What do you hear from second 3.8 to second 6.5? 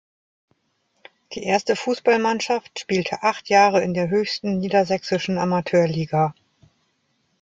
in der höchsten niedersächsischen Amateurliga.